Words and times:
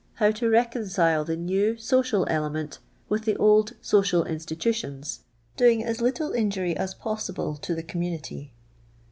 how 0.15 0.31
to 0.31 0.49
reconcile 0.49 1.23
the 1.23 1.35
new 1.37 1.77
social 1.77 2.25
eUment 2.25 2.79
with 3.07 3.23
the 3.25 3.37
old 3.37 3.73
social 3.83 4.23
institutions, 4.23 5.19
doing 5.55 5.83
as 5.85 6.01
little 6.01 6.31
injury 6.31 6.75
as 6.75 6.95
possible 6.95 7.55
to 7.55 7.75
the 7.75 7.83
community. 7.83 8.51